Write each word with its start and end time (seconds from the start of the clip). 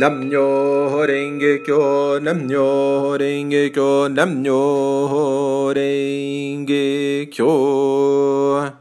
Namnyo 0.00 1.04
Renge 1.04 1.58
Kyo, 1.58 2.18
Namnyo 2.20 3.18
Renge 3.18 3.68
Kyo, 3.68 4.08
Namnyo 4.08 5.74
Renge 5.74 7.28
Kyo. 7.30 8.72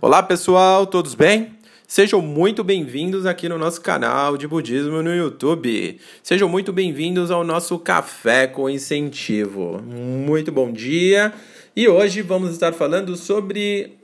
Olá 0.00 0.22
pessoal, 0.22 0.86
todos 0.86 1.14
bem? 1.14 1.58
Sejam 1.86 2.22
muito 2.22 2.64
bem-vindos 2.64 3.26
aqui 3.26 3.46
no 3.46 3.58
nosso 3.58 3.82
canal 3.82 4.38
de 4.38 4.48
budismo 4.48 5.02
no 5.02 5.14
YouTube. 5.14 6.00
Sejam 6.22 6.48
muito 6.48 6.72
bem-vindos 6.72 7.30
ao 7.30 7.44
nosso 7.44 7.78
Café 7.78 8.46
com 8.46 8.70
Incentivo. 8.70 9.82
Muito 9.82 10.50
bom 10.50 10.72
dia. 10.72 11.34
E 11.76 11.86
hoje 11.86 12.22
vamos 12.22 12.52
estar 12.52 12.72
falando 12.72 13.16
sobre 13.16 13.98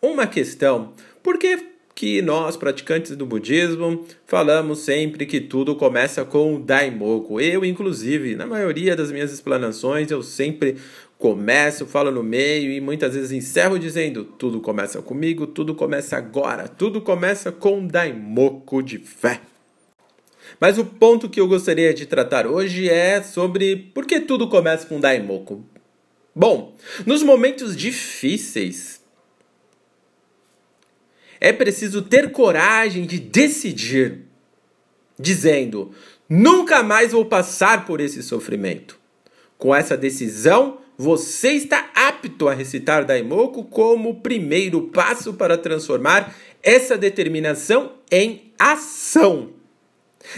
uma 0.00 0.26
questão. 0.26 0.94
Por 1.22 1.36
que 1.36 1.73
que 1.94 2.20
nós, 2.20 2.56
praticantes 2.56 3.16
do 3.16 3.24
budismo, 3.24 4.04
falamos 4.26 4.80
sempre 4.80 5.24
que 5.26 5.40
tudo 5.40 5.76
começa 5.76 6.24
com 6.24 6.56
o 6.56 6.58
Daimoku. 6.58 7.40
Eu, 7.40 7.64
inclusive, 7.64 8.34
na 8.34 8.46
maioria 8.46 8.96
das 8.96 9.12
minhas 9.12 9.32
explanações, 9.32 10.10
eu 10.10 10.22
sempre 10.22 10.76
começo, 11.16 11.86
falo 11.86 12.10
no 12.10 12.22
meio 12.22 12.72
e 12.72 12.80
muitas 12.80 13.14
vezes 13.14 13.30
encerro 13.30 13.78
dizendo: 13.78 14.24
tudo 14.24 14.60
começa 14.60 15.00
comigo, 15.00 15.46
tudo 15.46 15.74
começa 15.74 16.16
agora, 16.16 16.66
tudo 16.66 17.00
começa 17.00 17.52
com 17.52 17.86
Daimoku 17.86 18.82
de 18.82 18.98
fé. 18.98 19.40
Mas 20.60 20.78
o 20.78 20.84
ponto 20.84 21.28
que 21.28 21.40
eu 21.40 21.48
gostaria 21.48 21.94
de 21.94 22.06
tratar 22.06 22.46
hoje 22.46 22.88
é 22.88 23.22
sobre 23.22 23.76
por 23.76 24.04
que 24.06 24.20
tudo 24.20 24.48
começa 24.48 24.86
com 24.86 25.00
Daimoku. 25.00 25.64
Bom, 26.34 26.74
nos 27.06 27.22
momentos 27.22 27.76
difíceis, 27.76 28.93
é 31.40 31.52
preciso 31.52 32.02
ter 32.02 32.30
coragem 32.32 33.06
de 33.06 33.18
decidir, 33.18 34.20
dizendo: 35.18 35.92
nunca 36.28 36.82
mais 36.82 37.12
vou 37.12 37.24
passar 37.24 37.86
por 37.86 38.00
esse 38.00 38.22
sofrimento. 38.22 38.98
Com 39.58 39.74
essa 39.74 39.96
decisão, 39.96 40.78
você 40.96 41.50
está 41.52 41.90
apto 41.94 42.48
a 42.48 42.54
recitar 42.54 43.04
Daimoku 43.04 43.64
como 43.64 44.20
primeiro 44.20 44.82
passo 44.88 45.34
para 45.34 45.58
transformar 45.58 46.34
essa 46.62 46.96
determinação 46.96 47.92
em 48.10 48.52
ação. 48.58 49.50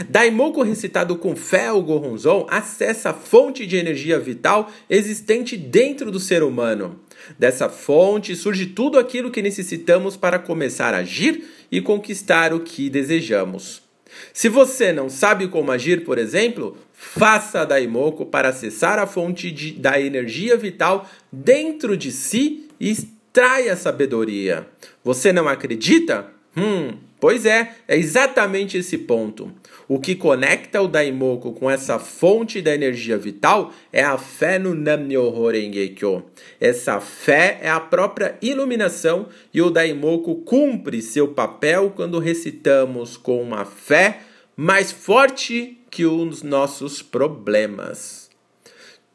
Daimoku 0.08 0.62
recitado 0.62 1.16
com 1.16 1.36
fé 1.36 1.72
ou 1.72 1.82
Gohonzon 1.82 2.46
acessa 2.50 3.10
a 3.10 3.14
fonte 3.14 3.66
de 3.66 3.76
energia 3.76 4.18
vital 4.18 4.70
existente 4.90 5.56
dentro 5.56 6.10
do 6.10 6.20
ser 6.20 6.42
humano. 6.42 7.00
Dessa 7.38 7.68
fonte 7.68 8.34
surge 8.36 8.66
tudo 8.66 8.98
aquilo 8.98 9.30
que 9.30 9.42
necessitamos 9.42 10.16
para 10.16 10.38
começar 10.38 10.92
a 10.92 10.98
agir 10.98 11.44
e 11.70 11.80
conquistar 11.80 12.52
o 12.52 12.60
que 12.60 12.90
desejamos. 12.90 13.82
Se 14.32 14.48
você 14.48 14.92
não 14.92 15.08
sabe 15.08 15.48
como 15.48 15.70
agir, 15.70 16.04
por 16.04 16.18
exemplo, 16.18 16.76
faça 16.92 17.64
Daimoku 17.64 18.26
para 18.26 18.48
acessar 18.48 18.98
a 18.98 19.06
fonte 19.06 19.50
de, 19.50 19.72
da 19.72 20.00
energia 20.00 20.56
vital 20.56 21.08
dentro 21.30 21.96
de 21.96 22.10
si 22.10 22.68
e 22.80 22.90
extraia 22.90 23.76
sabedoria. 23.76 24.66
Você 25.04 25.32
não 25.32 25.48
acredita? 25.48 26.28
Hum, 26.56 26.94
pois 27.26 27.44
é, 27.44 27.72
é 27.88 27.98
exatamente 27.98 28.78
esse 28.78 28.96
ponto. 28.96 29.50
O 29.88 29.98
que 29.98 30.14
conecta 30.14 30.80
o 30.80 30.86
Daimoku 30.86 31.54
com 31.54 31.68
essa 31.68 31.98
fonte 31.98 32.62
da 32.62 32.72
energia 32.72 33.18
vital 33.18 33.72
é 33.92 34.00
a 34.00 34.16
fé 34.16 34.60
no 34.60 34.76
Nam-myoho 34.76 35.50
Renge-kyo. 35.50 36.22
Essa 36.60 37.00
fé 37.00 37.58
é 37.60 37.68
a 37.68 37.80
própria 37.80 38.38
iluminação 38.40 39.26
e 39.52 39.60
o 39.60 39.70
Daimoku 39.70 40.36
cumpre 40.42 41.02
seu 41.02 41.26
papel 41.26 41.92
quando 41.96 42.20
recitamos 42.20 43.16
com 43.16 43.42
uma 43.42 43.64
fé 43.64 44.20
mais 44.56 44.92
forte 44.92 45.80
que 45.90 46.06
os 46.06 46.44
nossos 46.44 47.02
problemas. 47.02 48.30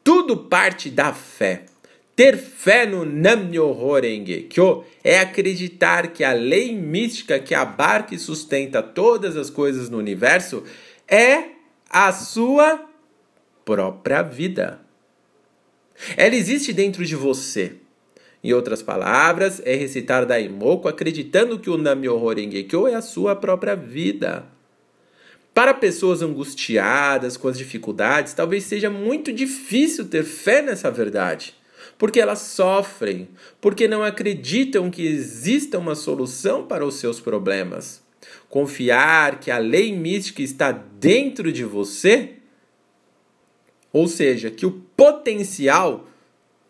Tudo 0.04 0.36
parte 0.36 0.90
da 0.90 1.14
fé. 1.14 1.64
Ter 2.14 2.36
fé 2.36 2.84
no 2.84 3.06
Nam-myoho 3.06 3.98
Renge-kyo 3.98 4.84
é 5.02 5.18
acreditar 5.18 6.08
que 6.08 6.22
a 6.22 6.32
lei 6.34 6.76
mística 6.76 7.38
que 7.38 7.54
abarca 7.54 8.14
e 8.14 8.18
sustenta 8.18 8.82
todas 8.82 9.34
as 9.34 9.48
coisas 9.48 9.88
no 9.88 9.96
universo 9.96 10.62
é 11.08 11.44
a 11.88 12.12
sua 12.12 12.86
própria 13.64 14.20
vida. 14.20 14.80
Ela 16.14 16.34
existe 16.34 16.72
dentro 16.72 17.04
de 17.04 17.16
você. 17.16 17.76
Em 18.44 18.52
outras 18.52 18.82
palavras, 18.82 19.62
é 19.64 19.74
recitar 19.74 20.26
Daimoku 20.26 20.88
acreditando 20.88 21.58
que 21.58 21.70
o 21.70 21.78
Nam-myoho 21.78 22.34
Renge-kyo 22.34 22.88
é 22.88 22.94
a 22.94 23.00
sua 23.00 23.34
própria 23.34 23.74
vida. 23.74 24.44
Para 25.54 25.72
pessoas 25.72 26.20
angustiadas 26.20 27.38
com 27.38 27.48
as 27.48 27.56
dificuldades, 27.56 28.34
talvez 28.34 28.64
seja 28.64 28.90
muito 28.90 29.32
difícil 29.32 30.08
ter 30.08 30.24
fé 30.24 30.60
nessa 30.60 30.90
verdade 30.90 31.61
porque 32.02 32.18
elas 32.18 32.40
sofrem, 32.40 33.28
porque 33.60 33.86
não 33.86 34.02
acreditam 34.02 34.90
que 34.90 35.06
exista 35.06 35.78
uma 35.78 35.94
solução 35.94 36.66
para 36.66 36.84
os 36.84 36.96
seus 36.96 37.20
problemas. 37.20 38.02
Confiar 38.48 39.38
que 39.38 39.52
a 39.52 39.58
lei 39.58 39.96
mística 39.96 40.42
está 40.42 40.72
dentro 40.72 41.52
de 41.52 41.62
você, 41.62 42.38
ou 43.92 44.08
seja, 44.08 44.50
que 44.50 44.66
o 44.66 44.82
potencial 44.96 46.08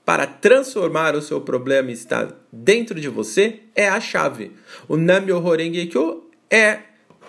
para 0.04 0.26
transformar 0.26 1.16
o 1.16 1.22
seu 1.22 1.40
problema 1.40 1.90
está 1.90 2.28
dentro 2.52 3.00
de 3.00 3.08
você, 3.08 3.60
é 3.74 3.88
a 3.88 4.02
chave. 4.02 4.52
O 4.86 4.98
Namyo 4.98 5.42
Horenge 5.42 5.86
Kyo 5.86 6.30
é 6.50 6.80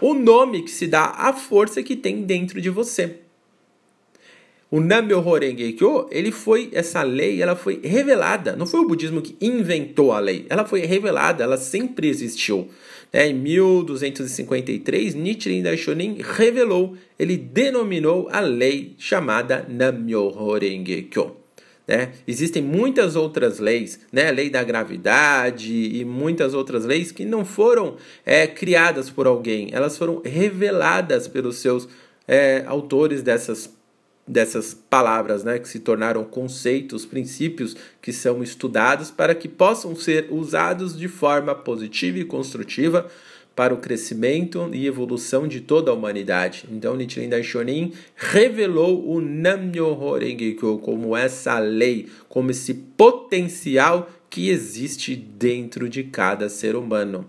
o 0.01 0.13
nome 0.13 0.63
que 0.63 0.71
se 0.71 0.87
dá 0.87 1.05
à 1.05 1.31
força 1.31 1.81
que 1.81 1.95
tem 1.95 2.23
dentro 2.23 2.59
de 2.59 2.69
você. 2.69 3.22
O 4.73 4.79
Nam-myoho 4.79 5.37
Renge-kyo, 5.37 6.07
ele 6.09 6.31
foi 6.31 6.71
essa 6.73 7.03
lei, 7.03 7.39
ela 7.39 7.55
foi 7.55 7.79
revelada. 7.83 8.55
Não 8.55 8.65
foi 8.65 8.79
o 8.79 8.87
budismo 8.87 9.21
que 9.21 9.35
inventou 9.39 10.11
a 10.11 10.19
lei. 10.19 10.47
Ela 10.49 10.65
foi 10.65 10.79
revelada, 10.79 11.43
ela 11.43 11.57
sempre 11.57 12.07
existiu. 12.07 12.67
Né? 13.13 13.27
Em 13.27 13.35
1253, 13.35 15.13
Nichiren 15.13 15.61
Daishonin 15.61 16.17
revelou, 16.21 16.97
ele 17.19 17.37
denominou 17.37 18.27
a 18.31 18.39
lei 18.39 18.95
chamada 18.97 19.63
Nam-myoho 19.69 20.57
Renge-kyo. 20.57 21.37
Né? 21.87 22.13
Existem 22.27 22.63
muitas 22.63 23.15
outras 23.15 23.59
leis, 23.59 23.99
né? 24.11 24.29
a 24.29 24.31
lei 24.31 24.49
da 24.49 24.63
gravidade 24.63 25.71
e 25.71 26.03
muitas 26.03 26.55
outras 26.55 26.83
leis 26.83 27.11
que 27.11 27.25
não 27.25 27.45
foram 27.45 27.95
é, 28.25 28.47
criadas 28.47 29.07
por 29.07 29.27
alguém, 29.27 29.69
elas 29.71 29.99
foram 29.99 30.19
reveladas 30.25 31.27
pelos 31.27 31.57
seus 31.57 31.87
é, 32.27 32.63
autores 32.65 33.21
dessas 33.21 33.71
dessas 34.27 34.73
palavras, 34.73 35.43
né, 35.43 35.59
que 35.59 35.67
se 35.67 35.79
tornaram 35.79 36.23
conceitos, 36.23 37.05
princípios 37.05 37.75
que 38.01 38.13
são 38.13 38.41
estudados 38.41 39.11
para 39.11 39.35
que 39.35 39.49
possam 39.49 39.95
ser 39.95 40.27
usados 40.31 40.97
de 40.97 41.07
forma 41.07 41.53
positiva 41.53 42.19
e 42.19 42.25
construtiva 42.25 43.09
para 43.55 43.73
o 43.73 43.77
crescimento 43.77 44.69
e 44.73 44.87
evolução 44.87 45.47
de 45.47 45.61
toda 45.61 45.91
a 45.91 45.93
humanidade. 45.93 46.65
Então, 46.71 46.95
Nichiren 46.95 47.29
Daishonin 47.29 47.93
revelou 48.15 49.07
o 49.07 49.21
Nam-myoho 49.21 50.17
Renge-kyo 50.17 50.79
como 50.79 51.15
essa 51.15 51.59
lei, 51.59 52.07
como 52.27 52.49
esse 52.49 52.73
potencial 52.73 54.09
que 54.29 54.49
existe 54.49 55.15
dentro 55.15 55.87
de 55.87 56.03
cada 56.03 56.49
ser 56.49 56.75
humano. 56.75 57.27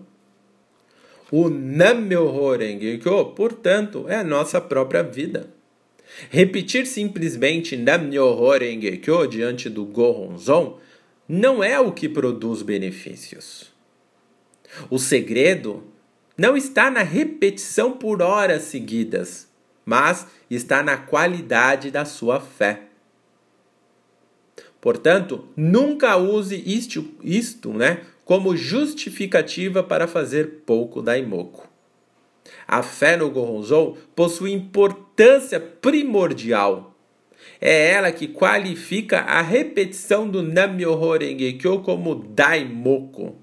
O 1.31 1.49
Nam-myoho 1.49 2.57
Renge-kyo, 2.57 3.25
portanto, 3.35 4.05
é 4.07 4.15
a 4.15 4.23
nossa 4.23 4.59
própria 4.59 5.03
vida. 5.03 5.54
Repetir 6.29 6.85
simplesmente 6.85 7.75
Nam-myoho 7.75 8.57
Renge-kyo 8.57 9.27
diante 9.27 9.69
do 9.69 9.85
Gohonzon 9.85 10.79
não 11.27 11.63
é 11.63 11.79
o 11.79 11.91
que 11.91 12.07
produz 12.07 12.61
benefícios. 12.61 13.73
O 14.89 14.99
segredo 14.99 15.83
não 16.37 16.55
está 16.55 16.91
na 16.91 17.01
repetição 17.01 17.93
por 17.93 18.21
horas 18.21 18.63
seguidas, 18.63 19.47
mas 19.85 20.27
está 20.49 20.83
na 20.83 20.97
qualidade 20.97 21.91
da 21.91 22.05
sua 22.05 22.39
fé. 22.39 22.83
Portanto, 24.81 25.47
nunca 25.55 26.15
use 26.15 26.61
isto, 26.65 27.09
isto 27.23 27.73
né, 27.73 28.01
como 28.23 28.55
justificativa 28.55 29.81
para 29.81 30.07
fazer 30.07 30.61
pouco 30.65 31.01
daimoku. 31.01 31.74
A 32.67 32.81
fé 32.83 33.17
no 33.17 33.29
Gohonzon 33.29 33.97
possui 34.15 34.51
importância 34.51 35.59
primordial. 35.59 36.95
É 37.61 37.91
ela 37.91 38.11
que 38.11 38.27
qualifica 38.27 39.19
a 39.19 39.41
repetição 39.41 40.29
do 40.29 40.41
Nam-myoho 40.41 41.17
Renge-kyo 41.17 41.79
como 41.79 42.15
Daimoku. 42.15 43.35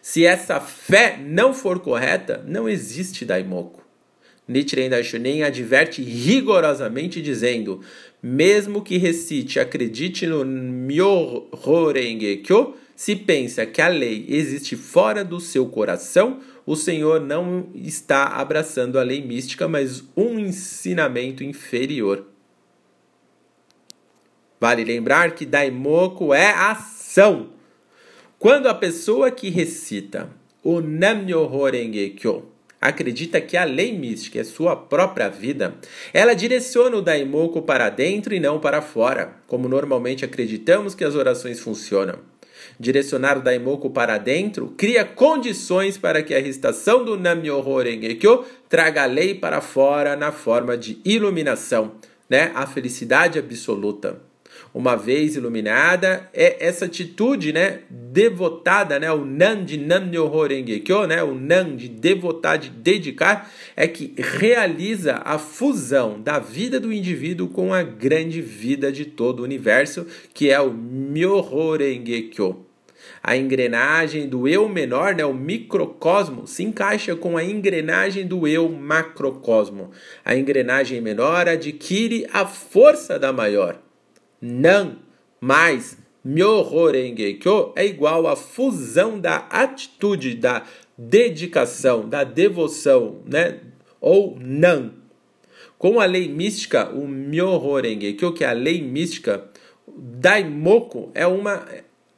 Se 0.00 0.24
essa 0.24 0.60
fé 0.60 1.18
não 1.18 1.54
for 1.54 1.80
correta, 1.80 2.42
não 2.46 2.68
existe 2.68 3.24
Daimoku. 3.24 3.82
Nichiren 4.46 4.90
Daishonin 4.90 5.42
adverte 5.42 6.02
rigorosamente 6.02 7.22
dizendo: 7.22 7.80
mesmo 8.22 8.82
que 8.82 8.98
recite 8.98 9.60
acredite 9.60 10.26
no 10.26 10.44
Myoho 10.44 11.48
Renge 11.92 12.38
Kyo, 12.38 12.74
se 13.02 13.16
pensa 13.16 13.66
que 13.66 13.82
a 13.82 13.88
lei 13.88 14.26
existe 14.28 14.76
fora 14.76 15.24
do 15.24 15.40
seu 15.40 15.66
coração, 15.66 16.38
o 16.64 16.76
Senhor 16.76 17.20
não 17.20 17.68
está 17.74 18.28
abraçando 18.28 18.96
a 18.96 19.02
lei 19.02 19.20
mística, 19.20 19.66
mas 19.66 20.04
um 20.16 20.38
ensinamento 20.38 21.42
inferior. 21.42 22.24
Vale 24.60 24.84
lembrar 24.84 25.32
que 25.32 25.44
Daimoku 25.44 26.32
é 26.32 26.52
ação. 26.52 27.50
Quando 28.38 28.68
a 28.68 28.74
pessoa 28.74 29.32
que 29.32 29.50
recita 29.50 30.30
o 30.62 30.80
Nam-myoho 30.80 31.64
Renge-kyo 31.64 32.52
acredita 32.80 33.40
que 33.40 33.56
a 33.56 33.64
lei 33.64 33.98
mística 33.98 34.38
é 34.38 34.44
sua 34.44 34.76
própria 34.76 35.28
vida, 35.28 35.74
ela 36.14 36.34
direciona 36.34 36.98
o 36.98 37.02
Daimoku 37.02 37.62
para 37.62 37.90
dentro 37.90 38.32
e 38.32 38.38
não 38.38 38.60
para 38.60 38.80
fora, 38.80 39.38
como 39.48 39.68
normalmente 39.68 40.24
acreditamos 40.24 40.94
que 40.94 41.02
as 41.02 41.16
orações 41.16 41.58
funcionam. 41.58 42.31
Direcionar 42.78 43.38
o 43.38 43.42
Daimoku 43.42 43.90
para 43.90 44.18
dentro 44.18 44.74
cria 44.76 45.04
condições 45.04 45.96
para 45.96 46.22
que 46.22 46.34
a 46.34 46.40
recitação 46.40 47.04
do 47.04 47.18
Nam-myoho 47.18 47.62
traga 48.68 49.04
a 49.04 49.06
lei 49.06 49.34
para 49.34 49.60
fora 49.60 50.16
na 50.16 50.32
forma 50.32 50.76
de 50.76 51.00
iluminação, 51.04 51.92
né? 52.28 52.50
a 52.54 52.66
felicidade 52.66 53.38
absoluta 53.38 54.31
uma 54.74 54.96
vez 54.96 55.36
iluminada, 55.36 56.30
é 56.32 56.66
essa 56.66 56.86
atitude, 56.86 57.52
né, 57.52 57.80
devotada, 57.90 58.98
né, 58.98 59.12
o 59.12 59.24
nan 59.24 59.64
de 59.64 59.76
Kyo, 60.80 61.06
né, 61.06 61.22
o 61.22 61.34
nan 61.34 61.76
de 61.76 61.88
devotar, 61.88 62.58
de 62.58 62.70
dedicar, 62.70 63.50
é 63.76 63.86
que 63.86 64.14
realiza 64.16 65.20
a 65.24 65.38
fusão 65.38 66.20
da 66.20 66.38
vida 66.38 66.80
do 66.80 66.92
indivíduo 66.92 67.48
com 67.48 67.74
a 67.74 67.82
grande 67.82 68.40
vida 68.40 68.90
de 68.90 69.04
todo 69.04 69.40
o 69.40 69.44
universo, 69.44 70.06
que 70.32 70.50
é 70.50 70.60
o 70.60 70.72
Myoho 70.72 71.76
Kyo. 72.30 72.64
A 73.22 73.36
engrenagem 73.36 74.26
do 74.26 74.48
eu 74.48 74.68
menor, 74.68 75.14
né, 75.14 75.24
o 75.24 75.34
microcosmo, 75.34 76.46
se 76.46 76.62
encaixa 76.62 77.14
com 77.14 77.36
a 77.36 77.44
engrenagem 77.44 78.26
do 78.26 78.48
eu 78.48 78.68
macrocosmo. 78.70 79.90
A 80.24 80.34
engrenagem 80.34 81.00
menor 81.00 81.46
adquire 81.46 82.26
a 82.32 82.46
força 82.46 83.18
da 83.18 83.32
maior 83.32 83.81
não 84.42 84.96
mais 85.40 85.96
Myoho 86.24 86.90
Renge 86.90 87.34
Kyo 87.34 87.72
é 87.76 87.86
igual 87.86 88.26
à 88.26 88.36
fusão 88.36 89.18
da 89.18 89.36
atitude, 89.36 90.34
da 90.34 90.64
dedicação, 90.98 92.08
da 92.08 92.24
devoção, 92.24 93.22
né? 93.24 93.60
Ou 94.00 94.36
não. 94.40 94.92
Com 95.78 95.98
a 95.98 96.04
lei 96.04 96.28
mística, 96.28 96.90
o 96.90 97.08
Myoho 97.08 97.80
Renge 97.80 98.12
Kyo, 98.14 98.32
que 98.32 98.44
é 98.44 98.48
a 98.48 98.52
lei 98.52 98.82
mística, 98.82 99.48
Daimoku 99.86 101.10
é 101.14 101.26
uma 101.26 101.66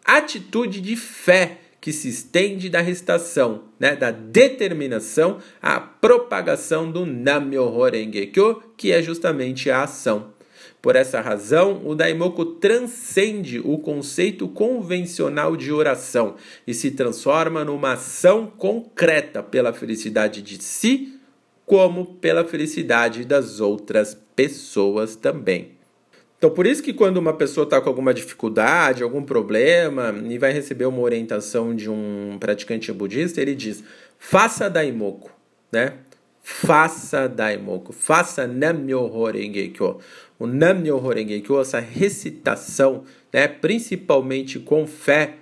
atitude 0.05 0.81
de 0.81 0.97
fé 0.97 1.59
que 1.81 1.93
se 1.93 2.09
estende 2.09 2.71
da 2.71 2.81
recitação, 2.81 3.65
né, 3.79 3.94
da 3.94 4.11
determinação 4.11 5.38
à 5.61 5.79
propagação 5.79 6.91
do 6.91 7.05
Nam-myoho 7.05 7.91
Renge 7.91 8.29
Kyo, 8.29 8.62
que 8.75 8.91
é 8.91 9.03
justamente 9.03 9.71
a 9.71 9.82
ação. 9.82 10.34
Por 10.81 10.96
essa 10.96 11.20
razão, 11.20 11.81
o 11.84 11.94
Daimoku 11.94 12.44
transcende 12.44 13.58
o 13.58 13.78
conceito 13.78 14.46
convencional 14.49 15.56
de 15.56 15.72
oração 15.72 16.37
e 16.66 16.75
se 16.75 16.90
transforma 16.90 17.64
numa 17.64 17.93
ação 17.93 18.46
concreta 18.46 19.43
pela 19.43 19.72
felicidade 19.72 20.43
de 20.43 20.62
si, 20.62 21.19
como 21.64 22.05
pela 22.05 22.44
felicidade 22.44 23.25
das 23.25 23.61
outras 23.61 24.16
pessoas 24.37 25.16
também. 25.16 25.75
Então, 26.44 26.52
por 26.52 26.66
isso 26.66 26.82
que 26.82 26.93
quando 26.93 27.16
uma 27.16 27.32
pessoa 27.32 27.64
está 27.64 27.81
com 27.81 27.88
alguma 27.88 28.12
dificuldade, 28.12 29.02
algum 29.02 29.22
problema, 29.22 30.14
e 30.28 30.37
vai 30.37 30.52
receber 30.52 30.84
uma 30.84 31.00
orientação 31.00 31.75
de 31.75 31.88
um 31.88 32.37
praticante 32.38 32.93
budista, 32.93 33.40
ele 33.40 33.55
diz: 33.55 33.82
faça 34.19 34.69
Daimoku, 34.69 35.31
né? 35.72 35.94
Faça 36.43 37.26
Daimoku, 37.26 37.94
faça 37.94 38.46
Nam-myoho 38.46 39.25
Renge 39.32 39.69
Kyo 39.69 39.99
o 40.44 40.46
Nam-myoho 40.46 41.08
Renge 41.08 41.41
Kyo, 41.41 41.61
essa 41.61 41.81
recitação, 41.81 43.05
né, 43.32 43.49
principalmente 43.49 44.58
com 44.58 44.87
fé, 44.87 45.37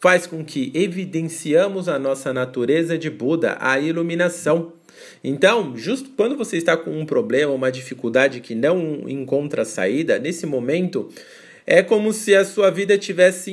faz 0.00 0.26
com 0.26 0.44
que 0.44 0.70
evidenciamos 0.74 1.88
a 1.88 1.98
nossa 1.98 2.32
natureza 2.32 2.98
de 2.98 3.08
Buda, 3.08 3.56
a 3.60 3.78
iluminação. 3.78 4.72
Então, 5.22 5.76
justo 5.76 6.10
quando 6.16 6.36
você 6.36 6.56
está 6.56 6.76
com 6.76 6.90
um 6.90 7.06
problema, 7.06 7.52
uma 7.52 7.72
dificuldade 7.72 8.40
que 8.40 8.54
não 8.54 9.08
encontra 9.08 9.64
saída, 9.64 10.18
nesse 10.18 10.44
momento 10.46 11.08
é 11.66 11.82
como 11.82 12.12
se 12.12 12.34
a 12.34 12.44
sua 12.44 12.70
vida 12.70 12.98
tivesse 12.98 13.50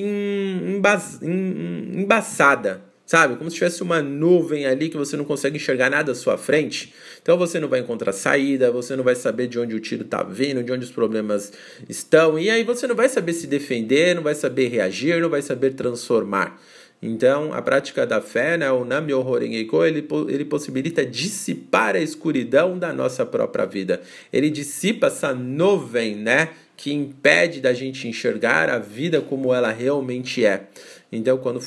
embaçada, 1.94 2.82
sabe? 3.12 3.36
Como 3.36 3.50
se 3.50 3.58
tivesse 3.58 3.84
uma 3.84 4.02
nuvem 4.02 4.66
ali 4.66 4.88
que 4.88 4.96
você 4.96 5.18
não 5.18 5.26
consegue 5.26 5.58
enxergar 5.58 5.90
nada 5.90 6.14
à 6.14 6.16
sua 6.16 6.38
frente. 6.38 6.94
Então 7.22 7.38
você 7.38 7.60
não 7.60 7.68
vai 7.68 7.82
encontrar 7.82 8.14
saída, 8.14 8.72
você 8.72 8.96
não 8.96 9.04
vai 9.04 9.16
saber 9.16 9.48
de 9.48 9.60
onde 9.60 9.76
o 9.76 9.82
tiro 9.82 10.04
está 10.04 10.24
vindo, 10.24 10.64
de 10.64 10.72
onde 10.72 10.86
os 10.86 10.92
problemas 10.92 11.52
estão, 11.90 12.40
e 12.40 12.50
aí 12.50 12.64
você 12.64 12.88
não 12.88 12.96
vai 12.96 13.10
saber 13.10 13.34
se 13.34 13.48
defender, 13.48 14.16
não 14.16 14.24
vai 14.24 14.34
saber 14.34 14.70
reagir, 14.70 15.20
não 15.20 15.30
vai 15.30 15.42
saber 15.42 15.72
transformar. 15.72 16.58
Então, 17.02 17.54
a 17.54 17.62
prática 17.62 18.08
da 18.08 18.22
fé, 18.22 18.58
né, 18.58 18.72
o 18.72 18.86
Nam-myoho 18.86 19.40
Renge-kyo, 19.40 19.84
ele, 19.84 20.08
ele 20.30 20.46
possibilita 20.46 21.06
dissipar 21.06 21.98
a 21.98 22.00
escuridão 22.00 22.80
da 22.80 22.94
nossa 22.94 23.26
própria 23.26 23.66
vida. 23.66 24.00
Ele 24.32 24.50
dissipa 24.50 25.08
essa 25.08 25.34
nuvem, 25.34 26.16
né, 26.16 26.52
que 26.78 26.94
impede 26.94 27.60
da 27.60 27.74
gente 27.74 28.08
enxergar 28.08 28.70
a 28.70 28.80
vida 28.80 29.20
como 29.20 29.54
ela 29.54 29.70
realmente 29.70 30.46
é. 30.46 30.68
Então, 31.12 31.38
quando 31.38 31.60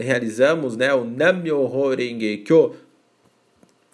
realizamos 0.00 0.76
né, 0.76 0.92
o 0.92 1.04
Nam-myoho 1.04 1.94
Renge-kyo, 1.94 2.74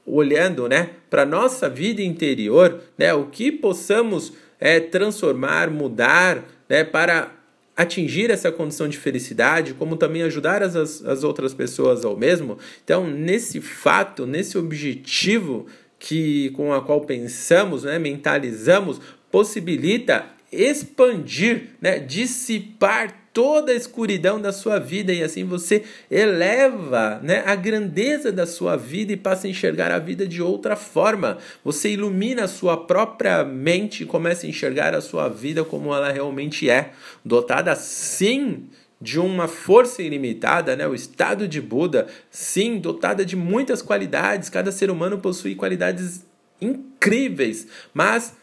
olhando 0.07 0.69
né, 0.69 0.91
para 1.11 1.23
a 1.23 1.27
nossa 1.27 1.69
vida 1.69 2.01
interior, 2.01 2.81
né, 2.97 3.13
o 3.13 3.27
que 3.27 3.51
possamos 3.51 4.33
é, 4.61 4.79
transformar, 4.79 5.69
mudar 5.71 6.45
né, 6.69 6.85
para 6.85 7.33
atingir 7.77 8.31
essa 8.31 8.51
condição 8.51 8.89
de 8.89 8.97
felicidade, 8.97 9.75
como 9.75 9.97
também 9.97 10.23
ajudar 10.23 10.63
as, 10.63 10.75
as 10.77 11.25
outras 11.25 11.53
pessoas 11.53 12.05
ao 12.05 12.17
mesmo. 12.17 12.59
Então, 12.83 13.07
nesse 13.07 13.61
fato, 13.61 14.27
nesse 14.27 14.57
objetivo 14.57 15.67
que 15.99 16.51
com 16.51 16.73
a 16.73 16.81
qual 16.81 17.03
pensamos, 17.03 17.85
né, 17.85 17.99
mentalizamos, 17.99 19.01
possibilita 19.31 20.27
expandir, 20.51 21.71
né, 21.81 21.99
dissipar 21.99 23.26
toda 23.37 23.71
a 23.71 23.75
escuridão 23.75 24.41
da 24.41 24.51
sua 24.51 24.79
vida 24.79 25.13
e 25.13 25.23
assim 25.23 25.45
você 25.45 25.85
eleva 26.11 27.21
né, 27.23 27.43
a 27.45 27.55
grandeza 27.55 28.33
da 28.33 28.47
sua 28.47 28.77
vida 28.77 29.13
e 29.13 29.17
passa 29.17 29.47
a 29.47 29.51
enxergar 29.51 29.93
a 29.93 29.99
vida 29.99 30.27
de 30.27 30.41
outra 30.41 30.75
forma. 30.75 31.37
Você 31.63 31.91
ilumina 31.91 32.45
a 32.45 32.49
sua 32.49 32.79
própria 32.87 33.45
mente 33.45 34.03
e 34.03 34.07
começa 34.07 34.47
a 34.47 34.49
enxergar 34.49 34.95
a 34.95 35.03
sua 35.03 35.29
vida 35.29 35.63
como 35.63 35.95
ela 35.95 36.11
realmente 36.11 36.71
é, 36.71 36.93
dotada 37.23 37.77
sim 37.77 38.71
de 38.99 39.21
uma 39.21 39.47
força 39.47 40.01
ilimitada, 40.01 40.75
né? 40.75 40.89
o 40.89 40.95
estado 40.95 41.47
de 41.47 41.61
Buda, 41.61 42.07
sim, 42.31 42.79
dotada 42.79 43.23
de 43.23 43.37
muitas 43.37 43.83
qualidades. 43.83 44.49
Cada 44.49 44.73
ser 44.73 44.91
humano 44.91 45.19
possui 45.19 45.55
qualidades 45.55 46.25
incríveis, 46.59 47.69
mas 47.93 48.35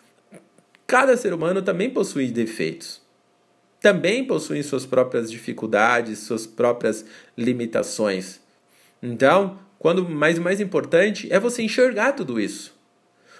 cada 0.86 1.18
ser 1.18 1.34
humano 1.34 1.64
também 1.64 1.90
possui 1.90 2.28
defeitos 2.28 3.03
também 3.84 4.24
possuem 4.24 4.64
suas 4.64 4.86
próprias 4.86 5.30
dificuldades, 5.30 6.20
suas 6.20 6.48
próprias 6.48 7.06
limitações. 7.38 8.40
Então, 9.02 9.60
quando 9.78 10.08
mais 10.08 10.40
mais 10.40 10.62
importante 10.62 11.28
é 11.30 11.38
você 11.38 11.62
enxergar 11.64 12.14
tudo 12.14 12.40
isso. 12.40 12.74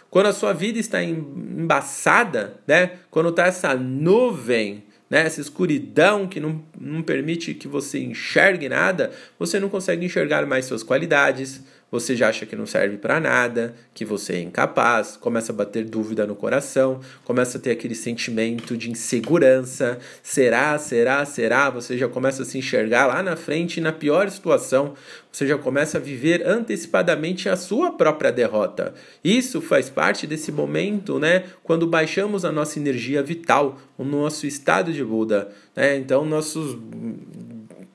Quando 0.10 0.26
a 0.26 0.34
sua 0.34 0.52
vida 0.52 0.78
está 0.78 1.02
embaçada, 1.02 2.60
né? 2.68 2.92
Quando 3.10 3.30
está 3.30 3.46
essa 3.48 3.74
nuvem, 3.74 4.84
né? 5.10 5.22
Essa 5.26 5.40
escuridão 5.40 6.28
que 6.28 6.42
não, 6.42 6.62
não 6.78 7.02
permite 7.02 7.54
que 7.54 7.68
você 7.70 8.00
enxergue 8.00 8.68
nada, 8.68 9.14
você 9.40 9.62
não 9.62 9.70
consegue 9.70 10.06
enxergar 10.06 10.46
mais 10.46 10.66
suas 10.66 10.84
qualidades, 10.84 11.64
você 11.94 12.16
já 12.16 12.30
acha 12.30 12.44
que 12.44 12.56
não 12.56 12.66
serve 12.66 12.98
para 12.98 13.20
nada, 13.20 13.76
que 13.94 14.04
você 14.04 14.34
é 14.34 14.42
incapaz, 14.42 15.16
começa 15.16 15.52
a 15.52 15.56
bater 15.56 15.86
dúvida 15.86 16.26
no 16.26 16.36
coração, 16.36 17.00
começa 17.24 17.60
a 17.60 17.62
ter 17.62 17.70
aquele 17.70 17.94
sentimento 17.94 18.76
de 18.76 18.90
insegurança. 18.90 20.00
Será, 20.24 20.76
será, 20.80 21.24
será? 21.24 21.70
Você 21.70 21.96
já 21.96 22.08
começa 22.08 22.42
a 22.42 22.46
se 22.46 22.58
enxergar 22.58 23.06
lá 23.06 23.22
na 23.22 23.36
frente, 23.36 23.80
na 23.80 23.92
pior 23.92 24.28
situação, 24.32 24.96
você 25.32 25.46
já 25.46 25.56
começa 25.56 26.00
a 26.00 26.02
viver 26.02 26.48
antecipadamente 26.48 27.48
a 27.48 27.56
sua 27.56 27.92
própria 27.92 28.32
derrota. 28.32 28.96
Isso 29.24 29.62
faz 29.62 29.88
parte 29.88 30.26
desse 30.26 30.52
momento, 30.52 31.20
né? 31.20 31.44
Quando 31.64 31.86
baixamos 31.86 32.44
a 32.44 32.52
nossa 32.52 32.80
energia 32.80 33.22
vital, 33.22 33.80
o 33.98 34.04
nosso 34.04 34.48
estado 34.48 34.92
de 34.92 35.04
Buda. 35.04 35.50
Né? 35.76 35.98
Então, 35.98 36.26
nossos 36.26 36.78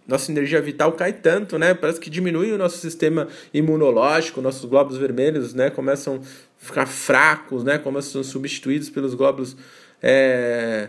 nossa 0.08 0.32
energia 0.32 0.60
vital 0.62 0.92
cai 0.92 1.12
tanto, 1.12 1.58
né? 1.58 1.74
Parece 1.74 2.00
que 2.00 2.08
diminui 2.08 2.50
o 2.50 2.58
nosso 2.58 2.78
sistema 2.78 3.28
imunológico, 3.52 4.40
nossos 4.40 4.64
glóbulos 4.64 4.98
vermelhos, 4.98 5.52
né? 5.52 5.68
Começam 5.68 6.16
a 6.16 6.64
ficar 6.64 6.86
fracos, 6.86 7.62
né? 7.62 7.76
Começam 7.76 8.22
a 8.22 8.24
ser 8.24 8.30
substituídos 8.30 8.88
pelos 8.88 9.12
glóbulos 9.12 9.54
é... 10.02 10.88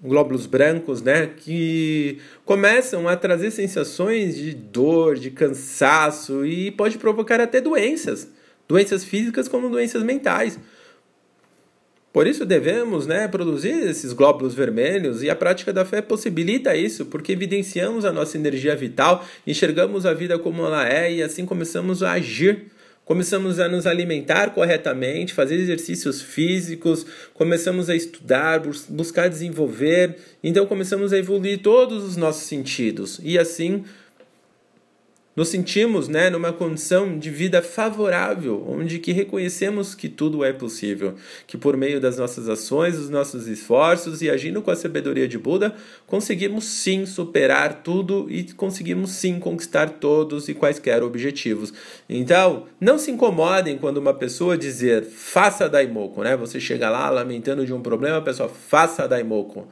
glóbulos 0.00 0.46
brancos, 0.46 1.02
né, 1.02 1.30
que 1.36 2.18
começam 2.44 3.08
a 3.08 3.16
trazer 3.16 3.50
sensações 3.50 4.36
de 4.36 4.54
dor, 4.54 5.16
de 5.16 5.30
cansaço 5.30 6.46
e 6.46 6.70
pode 6.70 6.98
provocar 6.98 7.40
até 7.40 7.60
doenças, 7.60 8.28
doenças 8.68 9.04
físicas 9.04 9.48
como 9.48 9.68
doenças 9.68 10.02
mentais. 10.02 10.58
Por 12.12 12.26
isso 12.26 12.44
devemos 12.44 13.06
né, 13.06 13.26
produzir 13.26 13.88
esses 13.88 14.12
glóbulos 14.12 14.54
vermelhos 14.54 15.22
e 15.22 15.30
a 15.30 15.36
prática 15.36 15.72
da 15.72 15.84
fé 15.84 16.02
possibilita 16.02 16.76
isso, 16.76 17.06
porque 17.06 17.32
evidenciamos 17.32 18.04
a 18.04 18.12
nossa 18.12 18.36
energia 18.36 18.76
vital, 18.76 19.24
enxergamos 19.46 20.04
a 20.04 20.12
vida 20.12 20.38
como 20.38 20.62
ela 20.64 20.86
é 20.86 21.10
e 21.10 21.22
assim 21.22 21.46
começamos 21.46 22.02
a 22.02 22.12
agir. 22.12 22.66
Começamos 23.04 23.58
a 23.58 23.68
nos 23.68 23.84
alimentar 23.84 24.50
corretamente, 24.54 25.34
fazer 25.34 25.56
exercícios 25.56 26.22
físicos, 26.22 27.04
começamos 27.34 27.90
a 27.90 27.96
estudar, 27.96 28.62
buscar 28.88 29.28
desenvolver, 29.28 30.16
então 30.42 30.66
começamos 30.66 31.12
a 31.12 31.18
evoluir 31.18 31.58
todos 31.62 32.04
os 32.04 32.16
nossos 32.16 32.44
sentidos 32.44 33.18
e 33.22 33.36
assim 33.38 33.84
nos 35.34 35.48
sentimos 35.48 36.08
né, 36.08 36.28
numa 36.28 36.52
condição 36.52 37.18
de 37.18 37.30
vida 37.30 37.62
favorável, 37.62 38.64
onde 38.68 38.98
que 38.98 39.12
reconhecemos 39.12 39.94
que 39.94 40.08
tudo 40.08 40.44
é 40.44 40.52
possível, 40.52 41.14
que 41.46 41.56
por 41.56 41.76
meio 41.76 42.00
das 42.00 42.18
nossas 42.18 42.48
ações, 42.48 42.96
dos 42.96 43.08
nossos 43.08 43.46
esforços 43.46 44.20
e 44.20 44.30
agindo 44.30 44.60
com 44.60 44.70
a 44.70 44.76
sabedoria 44.76 45.26
de 45.26 45.38
Buda, 45.38 45.74
conseguimos 46.06 46.64
sim 46.64 47.06
superar 47.06 47.82
tudo 47.82 48.26
e 48.28 48.44
conseguimos 48.52 49.12
sim 49.12 49.38
conquistar 49.38 49.88
todos 49.88 50.48
e 50.48 50.54
quaisquer 50.54 51.02
objetivos. 51.02 51.72
Então, 52.08 52.66
não 52.80 52.98
se 52.98 53.10
incomodem 53.10 53.78
quando 53.78 53.96
uma 53.96 54.14
pessoa 54.14 54.58
dizer 54.58 55.02
faça 55.02 55.68
daimoku, 55.68 56.22
né? 56.22 56.36
Você 56.36 56.60
chega 56.60 56.90
lá 56.90 57.08
lamentando 57.08 57.64
de 57.64 57.72
um 57.72 57.80
problema, 57.80 58.18
a 58.18 58.22
pessoa 58.22 58.48
faça 58.48 59.08
daimoku. 59.08 59.66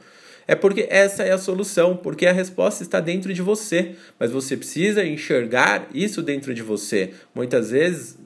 É 0.47 0.55
porque 0.55 0.87
essa 0.89 1.23
é 1.23 1.31
a 1.31 1.37
solução, 1.37 1.95
porque 1.95 2.25
a 2.25 2.31
resposta 2.31 2.83
está 2.83 2.99
dentro 2.99 3.33
de 3.33 3.41
você, 3.41 3.95
mas 4.19 4.31
você 4.31 4.57
precisa 4.57 5.05
enxergar 5.05 5.87
isso 5.93 6.21
dentro 6.21 6.53
de 6.53 6.61
você. 6.61 7.11
Muitas 7.33 7.71
vezes, 7.71 8.17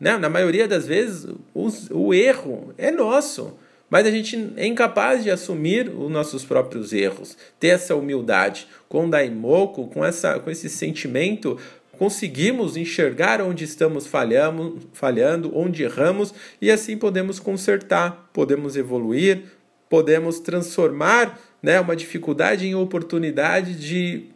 né, 0.00 0.16
na 0.16 0.28
maioria 0.28 0.66
das 0.66 0.86
vezes, 0.86 1.26
o, 1.54 1.68
o 1.90 2.14
erro 2.14 2.72
é 2.76 2.90
nosso. 2.90 3.56
Mas 3.90 4.06
a 4.06 4.10
gente 4.10 4.52
é 4.56 4.66
incapaz 4.66 5.24
de 5.24 5.30
assumir 5.30 5.88
os 5.88 6.10
nossos 6.10 6.44
próprios 6.44 6.92
erros, 6.92 7.36
ter 7.58 7.68
essa 7.68 7.96
humildade. 7.96 8.68
Com 8.88 9.06
o 9.06 9.10
Daimoku, 9.10 9.88
com, 9.88 10.04
essa, 10.04 10.38
com 10.38 10.50
esse 10.50 10.68
sentimento, 10.68 11.58
conseguimos 11.98 12.76
enxergar 12.76 13.40
onde 13.40 13.64
estamos 13.64 14.06
falhando, 14.06 14.78
falhando, 14.92 15.56
onde 15.56 15.82
erramos, 15.82 16.32
e 16.60 16.70
assim 16.70 16.96
podemos 16.96 17.40
consertar, 17.40 18.30
podemos 18.32 18.76
evoluir, 18.76 19.44
podemos 19.88 20.38
transformar 20.38 21.38
né, 21.62 21.80
uma 21.80 21.96
dificuldade 21.96 22.66
em 22.66 22.74
oportunidade 22.74 23.74
de 23.74 24.26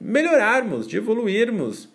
melhorarmos, 0.00 0.86
de 0.86 0.96
evoluirmos. 0.96 1.88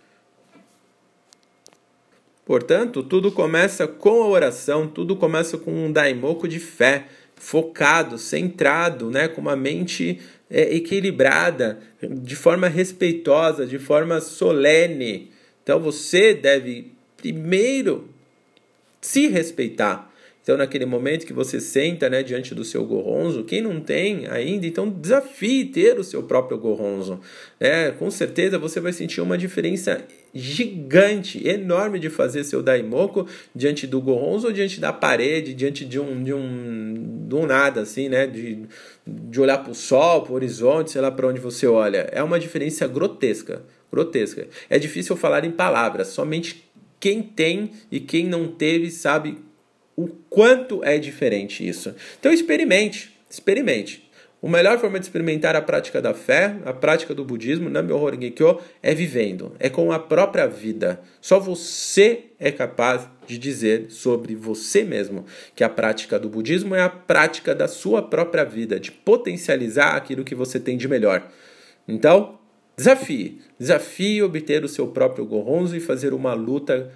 Portanto, 2.45 3.01
tudo 3.01 3.31
começa 3.31 3.87
com 3.87 4.21
a 4.23 4.27
oração, 4.27 4.87
tudo 4.87 5.15
começa 5.15 5.57
com 5.57 5.71
um 5.71 5.91
daimoku 5.91 6.47
de 6.47 6.59
fé, 6.59 7.05
focado, 7.35 8.17
centrado, 8.17 9.09
né, 9.09 9.27
com 9.27 9.41
uma 9.41 9.55
mente 9.55 10.19
é, 10.49 10.75
equilibrada, 10.75 11.79
de 12.01 12.35
forma 12.35 12.67
respeitosa, 12.67 13.65
de 13.65 13.79
forma 13.79 14.19
solene. 14.19 15.31
Então 15.61 15.79
você 15.79 16.33
deve 16.33 16.91
primeiro 17.17 18.09
se 18.99 19.27
respeitar. 19.27 20.12
Então, 20.43 20.57
naquele 20.57 20.85
momento 20.85 21.25
que 21.25 21.31
você 21.31 21.61
senta 21.61 22.09
né, 22.09 22.21
diante 22.21 22.53
do 22.53 22.65
seu 22.65 22.85
gorronzo, 22.85 23.45
quem 23.45 23.61
não 23.61 23.79
tem 23.79 24.27
ainda, 24.27 24.67
então 24.67 24.89
desafie 24.89 25.63
ter 25.63 25.97
o 25.97 26.03
seu 26.03 26.21
próprio 26.23 26.57
gorronzo. 26.57 27.21
Né? 27.57 27.91
Com 27.91 28.11
certeza 28.11 28.59
você 28.59 28.81
vai 28.81 28.91
sentir 28.91 29.21
uma 29.21 29.37
diferença 29.37 30.05
gigante, 30.35 31.47
enorme 31.47 31.97
de 31.97 32.09
fazer 32.09 32.43
seu 32.43 32.61
daimoku 32.61 33.25
diante 33.55 33.87
do 33.87 34.01
gorronzo 34.01 34.47
ou 34.47 34.53
diante 34.53 34.81
da 34.81 34.91
parede, 34.91 35.53
diante 35.53 35.85
de 35.85 35.97
um, 35.97 36.21
de 36.21 36.33
um, 36.33 37.27
um 37.31 37.45
nada, 37.45 37.81
assim, 37.81 38.09
né? 38.09 38.27
De, 38.27 38.63
de 39.07 39.39
olhar 39.39 39.59
para 39.59 39.71
o 39.71 39.75
sol, 39.75 40.23
para 40.23 40.33
o 40.33 40.35
horizonte, 40.35 40.91
sei 40.91 41.01
lá 41.01 41.09
para 41.09 41.27
onde 41.27 41.39
você 41.39 41.65
olha. 41.67 42.09
É 42.11 42.21
uma 42.21 42.39
diferença 42.39 42.85
grotesca, 42.85 43.63
grotesca. 43.89 44.47
É 44.69 44.77
difícil 44.77 45.15
falar 45.15 45.45
em 45.45 45.51
palavras, 45.51 46.07
somente 46.07 46.69
quem 46.99 47.21
tem 47.21 47.71
e 47.89 47.99
quem 47.99 48.27
não 48.27 48.47
teve 48.47 48.91
sabe 48.91 49.37
o 49.95 50.07
quanto 50.07 50.83
é 50.83 50.97
diferente 50.97 51.67
isso. 51.67 51.95
Então 52.19 52.31
experimente, 52.31 53.15
experimente. 53.29 54.03
A 54.43 54.49
melhor 54.49 54.77
forma 54.77 54.99
de 54.99 55.05
experimentar 55.05 55.55
a 55.55 55.61
prática 55.61 56.01
da 56.01 56.13
fé, 56.13 56.57
a 56.65 56.73
prática 56.73 57.15
do 57.15 57.23
budismo, 57.23 57.69
Nam-myoho 57.69 58.09
Renge-kyo, 58.09 58.59
é 58.81 58.93
vivendo, 58.93 59.55
é 59.57 59.69
com 59.69 59.89
a 59.89 59.97
própria 59.97 60.45
vida. 60.47 60.99
Só 61.21 61.39
você 61.39 62.25
é 62.37 62.51
capaz 62.51 63.07
de 63.25 63.37
dizer 63.37 63.89
sobre 63.89 64.35
você 64.35 64.83
mesmo 64.83 65.25
que 65.55 65.63
a 65.63 65.69
prática 65.69 66.19
do 66.19 66.27
budismo 66.27 66.75
é 66.75 66.81
a 66.81 66.89
prática 66.89 67.55
da 67.55 67.69
sua 67.69 68.01
própria 68.01 68.43
vida, 68.43 68.77
de 68.81 68.91
potencializar 68.91 69.95
aquilo 69.95 70.25
que 70.25 70.35
você 70.35 70.59
tem 70.59 70.75
de 70.75 70.89
melhor. 70.89 71.25
Então, 71.87 72.37
desafie, 72.75 73.39
desafie 73.57 74.21
obter 74.21 74.65
o 74.65 74.69
seu 74.69 74.87
próprio 74.87 75.25
goronzo 75.25 75.73
e 75.73 75.79
fazer 75.79 76.13
uma 76.13 76.33
luta 76.33 76.91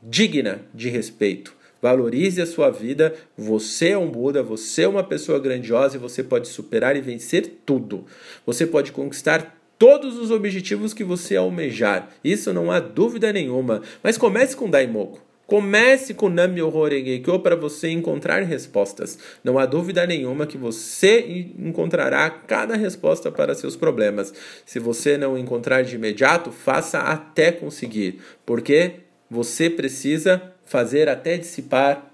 digna 0.00 0.62
de 0.72 0.88
respeito 0.90 1.56
Valorize 1.84 2.40
a 2.40 2.46
sua 2.46 2.70
vida. 2.70 3.14
Você 3.36 3.90
é 3.90 3.98
um 3.98 4.10
Buda, 4.10 4.42
você 4.42 4.84
é 4.84 4.88
uma 4.88 5.04
pessoa 5.04 5.38
grandiosa 5.38 5.96
e 5.96 6.00
você 6.00 6.22
pode 6.22 6.48
superar 6.48 6.96
e 6.96 7.02
vencer 7.02 7.58
tudo. 7.66 8.06
Você 8.46 8.66
pode 8.66 8.90
conquistar 8.90 9.60
todos 9.78 10.16
os 10.16 10.30
objetivos 10.30 10.94
que 10.94 11.04
você 11.04 11.36
almejar. 11.36 12.08
Isso 12.24 12.54
não 12.54 12.70
há 12.70 12.80
dúvida 12.80 13.30
nenhuma. 13.34 13.82
Mas 14.02 14.16
comece 14.16 14.56
com 14.56 14.70
Daimoku. 14.70 15.20
Comece 15.46 16.14
com 16.14 16.30
Nam-myoho 16.30 16.88
Renge-kyo 16.88 17.40
para 17.40 17.54
você 17.54 17.90
encontrar 17.90 18.42
respostas. 18.44 19.18
Não 19.44 19.58
há 19.58 19.66
dúvida 19.66 20.06
nenhuma 20.06 20.46
que 20.46 20.56
você 20.56 21.50
encontrará 21.58 22.30
cada 22.30 22.76
resposta 22.76 23.30
para 23.30 23.54
seus 23.54 23.76
problemas. 23.76 24.32
Se 24.64 24.78
você 24.78 25.18
não 25.18 25.36
encontrar 25.36 25.82
de 25.82 25.96
imediato, 25.96 26.50
faça 26.50 27.00
até 27.00 27.52
conseguir, 27.52 28.20
porque 28.46 29.00
você 29.30 29.68
precisa 29.68 30.53
fazer 30.64 31.08
até 31.08 31.36
dissipar 31.36 32.10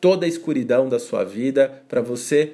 toda 0.00 0.26
a 0.26 0.28
escuridão 0.28 0.88
da 0.88 0.98
sua 0.98 1.24
vida, 1.24 1.82
para 1.88 2.00
você 2.00 2.52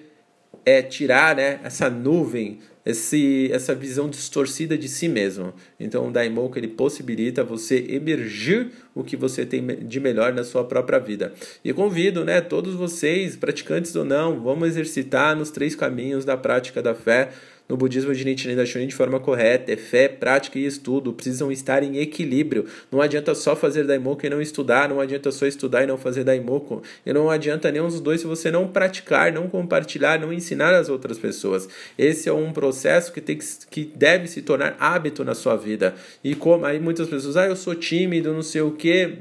é 0.65 0.83
tirar 0.83 1.37
né, 1.37 1.59
essa 1.65 1.89
nuvem, 1.89 2.59
esse, 2.85 3.51
essa 3.53 3.75
visão 3.75 4.09
distorcida 4.09 4.77
de 4.77 4.89
si 4.89 5.09
mesmo. 5.09 5.53
Então 5.79 6.09
o 6.09 6.11
Daimoku 6.13 6.59
ele 6.59 6.69
possibilita 6.69 7.43
você 7.43 7.85
emergir 7.89 8.71
o 8.95 9.03
que 9.03 9.17
você 9.17 9.45
tem 9.45 9.65
de 9.67 10.01
melhor 10.01 10.33
na 10.33 10.45
sua 10.45 10.65
própria 10.65 10.99
vida. 10.99 11.33
E 11.65 11.73
convido 11.73 12.25
né, 12.25 12.41
todos 12.41 12.75
vocês, 12.75 13.37
praticantes 13.37 13.95
ou 13.97 14.05
não, 14.05 14.41
vamos 14.41 14.69
exercitar 14.69 15.37
nos 15.37 15.51
três 15.51 15.75
caminhos 15.75 16.25
da 16.25 16.37
prática 16.37 16.83
da 16.83 16.95
fé 16.95 17.31
no 17.71 17.77
budismo 17.77 18.13
de 18.13 18.25
Nichiren 18.25 18.57
Daishonin 18.57 18.89
de 18.89 18.95
forma 18.97 19.21
correta. 19.21 19.73
É 19.73 19.77
fé, 19.77 20.09
prática 20.09 20.59
e 20.59 20.67
estudo. 20.67 21.13
Precisam 21.13 21.53
estar 21.53 21.85
em 21.85 21.99
equilíbrio. 21.99 22.67
Não 22.91 23.01
adianta 23.01 23.33
só 23.33 23.55
fazer 23.55 23.85
Daimoku 23.85 24.27
e 24.27 24.29
não 24.29 24.43
estudar. 24.43 24.89
Não 24.89 24.99
adianta 24.99 25.31
só 25.31 25.47
estudar 25.47 25.85
e 25.85 25.87
não 25.87 25.97
fazer 25.97 26.25
Daimoku. 26.25 26.83
E 27.07 27.13
não 27.13 27.31
adianta 27.31 27.71
nenhum 27.71 27.87
dos 27.87 28.01
dois 28.01 28.21
se 28.23 28.27
você 28.27 28.51
não 28.51 28.67
praticar, 28.67 29.33
não 29.33 29.49
compartilhar, 29.49 30.19
não 30.19 30.33
ensinar 30.33 30.75
as 30.75 30.89
outras 30.89 31.17
pessoas. 31.17 31.69
Esse 31.97 32.29
é 32.29 32.33
um 32.33 32.53
processo 32.53 33.13
que, 33.13 33.21
tem 33.21 33.39
que, 33.39 33.47
que 33.71 33.93
deve 33.95 34.27
se 34.27 34.43
tornar 34.43 34.77
hábito 34.81 35.23
na 35.23 35.37
sua 35.37 35.55
vida. 35.55 35.95
E 36.25 36.35
como 36.35 36.67
aí 36.67 36.81
muitas 36.81 37.09
pessoas, 37.09 37.37
ah, 37.37 37.47
eu 37.47 37.55
sou 37.55 37.77
tímido, 37.77 38.33
não 38.33 38.43
sei 38.43 38.63
o 38.63 38.73
quê. 38.73 39.19